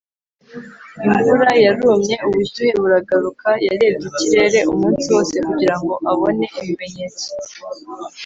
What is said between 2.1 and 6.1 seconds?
ubushyuhe buragaruka. yarebye ikirere umunsi wose kugira ngo